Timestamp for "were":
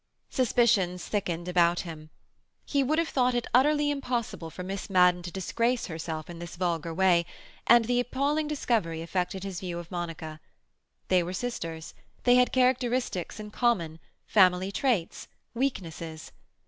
11.21-11.33